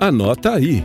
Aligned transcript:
Anota 0.00 0.54
aí. 0.54 0.82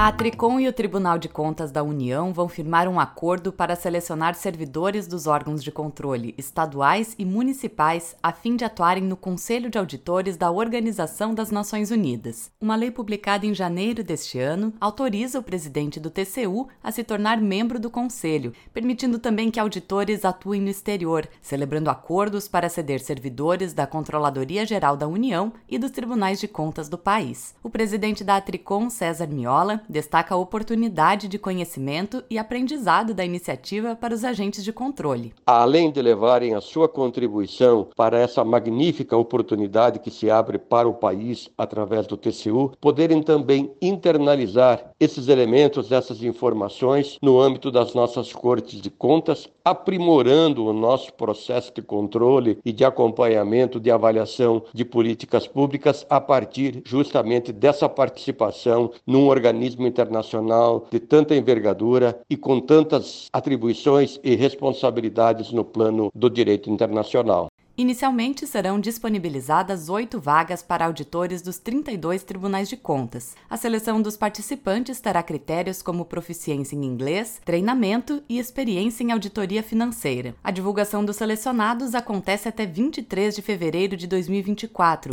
A 0.00 0.12
Tricom 0.12 0.60
e 0.60 0.68
o 0.68 0.72
Tribunal 0.72 1.18
de 1.18 1.28
Contas 1.28 1.72
da 1.72 1.82
União 1.82 2.32
vão 2.32 2.48
firmar 2.48 2.86
um 2.86 3.00
acordo 3.00 3.52
para 3.52 3.74
selecionar 3.74 4.36
servidores 4.36 5.08
dos 5.08 5.26
órgãos 5.26 5.62
de 5.62 5.72
controle 5.72 6.36
estaduais 6.38 7.16
e 7.18 7.24
municipais 7.24 8.14
a 8.22 8.30
fim 8.30 8.54
de 8.54 8.64
atuarem 8.64 9.02
no 9.02 9.16
Conselho 9.16 9.68
de 9.68 9.76
Auditores 9.76 10.36
da 10.36 10.52
Organização 10.52 11.34
das 11.34 11.50
Nações 11.50 11.90
Unidas. 11.90 12.52
Uma 12.60 12.76
lei 12.76 12.92
publicada 12.92 13.44
em 13.44 13.52
janeiro 13.52 14.04
deste 14.04 14.38
ano 14.38 14.72
autoriza 14.80 15.40
o 15.40 15.42
presidente 15.42 15.98
do 15.98 16.10
TCU 16.10 16.68
a 16.80 16.92
se 16.92 17.02
tornar 17.02 17.40
membro 17.40 17.80
do 17.80 17.90
Conselho, 17.90 18.52
permitindo 18.72 19.18
também 19.18 19.50
que 19.50 19.58
auditores 19.58 20.24
atuem 20.24 20.60
no 20.62 20.68
exterior, 20.68 21.28
celebrando 21.42 21.90
acordos 21.90 22.46
para 22.46 22.68
ceder 22.68 23.00
servidores 23.00 23.74
da 23.74 23.84
Controladoria 23.84 24.64
Geral 24.64 24.96
da 24.96 25.08
União 25.08 25.52
e 25.68 25.76
dos 25.76 25.90
Tribunais 25.90 26.38
de 26.38 26.46
Contas 26.46 26.88
do 26.88 26.96
país. 26.96 27.56
O 27.64 27.68
presidente 27.68 28.22
da 28.22 28.40
Tricom, 28.40 28.88
César 28.88 29.26
Miola, 29.26 29.82
destaca 29.88 30.34
a 30.34 30.38
oportunidade 30.38 31.28
de 31.28 31.38
conhecimento 31.38 32.22
e 32.28 32.38
aprendizado 32.38 33.14
da 33.14 33.24
iniciativa 33.24 33.96
para 33.96 34.14
os 34.14 34.24
agentes 34.24 34.62
de 34.62 34.72
controle. 34.72 35.32
Além 35.46 35.90
de 35.90 36.02
levarem 36.02 36.54
a 36.54 36.60
sua 36.60 36.88
contribuição 36.88 37.88
para 37.96 38.18
essa 38.18 38.44
magnífica 38.44 39.16
oportunidade 39.16 39.98
que 39.98 40.10
se 40.10 40.30
abre 40.30 40.58
para 40.58 40.88
o 40.88 40.94
país 40.94 41.48
através 41.56 42.06
do 42.06 42.16
TCU, 42.16 42.72
poderem 42.80 43.22
também 43.22 43.70
internalizar 43.80 44.92
esses 45.00 45.28
elementos, 45.28 45.92
essas 45.92 46.22
informações 46.22 47.18
no 47.22 47.40
âmbito 47.40 47.70
das 47.70 47.94
nossas 47.94 48.32
cortes 48.32 48.80
de 48.80 48.90
contas, 48.90 49.48
aprimorando 49.64 50.64
o 50.64 50.72
nosso 50.72 51.12
processo 51.12 51.72
de 51.74 51.82
controle 51.82 52.58
e 52.64 52.72
de 52.72 52.84
acompanhamento 52.84 53.78
de 53.78 53.90
avaliação 53.90 54.62
de 54.72 54.84
políticas 54.84 55.46
públicas 55.46 56.06
a 56.08 56.20
partir 56.20 56.82
justamente 56.84 57.52
dessa 57.52 57.88
participação 57.88 58.90
num 59.06 59.28
organismo 59.28 59.67
organismo 59.68 59.86
internacional 59.86 60.86
de 60.90 60.98
tanta 60.98 61.34
envergadura 61.34 62.18
e 62.28 62.36
com 62.36 62.60
tantas 62.60 63.26
atribuições 63.32 64.18
e 64.24 64.34
responsabilidades 64.34 65.52
no 65.52 65.64
plano 65.64 66.10
do 66.14 66.30
direito 66.30 66.70
internacional. 66.70 67.48
Inicialmente 67.76 68.44
serão 68.44 68.80
disponibilizadas 68.80 69.88
oito 69.88 70.18
vagas 70.18 70.62
para 70.62 70.84
auditores 70.84 71.40
dos 71.42 71.58
32 71.58 72.24
tribunais 72.24 72.68
de 72.68 72.76
contas. 72.76 73.36
A 73.48 73.56
seleção 73.56 74.02
dos 74.02 74.16
participantes 74.16 75.00
terá 75.00 75.22
critérios 75.22 75.80
como 75.80 76.04
proficiência 76.04 76.74
em 76.74 76.84
inglês, 76.84 77.40
treinamento 77.44 78.20
e 78.28 78.40
experiência 78.40 79.04
em 79.04 79.12
auditoria 79.12 79.62
financeira. 79.62 80.34
A 80.42 80.50
divulgação 80.50 81.04
dos 81.04 81.14
selecionados 81.14 81.94
acontece 81.94 82.48
até 82.48 82.66
23 82.66 83.36
de 83.36 83.42
fevereiro 83.42 83.96
de 83.96 84.08
2024. 84.08 85.12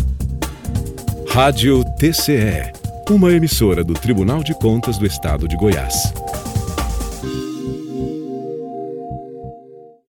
Rádio 1.29 1.83
TCE 1.99 2.84
uma 3.09 3.31
emissora 3.31 3.83
do 3.83 3.93
Tribunal 3.93 4.43
de 4.43 4.53
Contas 4.55 4.97
do 4.97 5.05
Estado 5.05 5.47
de 5.47 5.55
Goiás. 5.55 5.93